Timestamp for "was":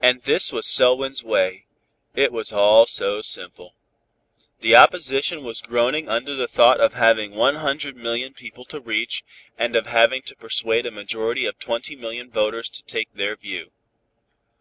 0.50-0.66, 2.32-2.52, 5.44-5.62